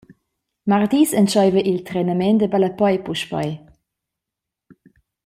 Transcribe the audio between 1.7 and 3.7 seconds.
trenament da ballapei puspei.